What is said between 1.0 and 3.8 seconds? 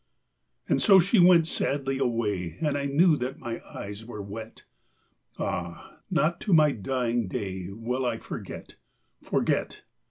went sadly away, And I knew that my